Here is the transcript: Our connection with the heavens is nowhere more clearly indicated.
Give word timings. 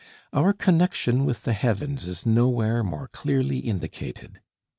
Our 0.33 0.51
connection 0.53 1.25
with 1.25 1.43
the 1.43 1.53
heavens 1.53 2.07
is 2.07 2.25
nowhere 2.25 2.83
more 2.83 3.07
clearly 3.09 3.59
indicated. 3.59 4.41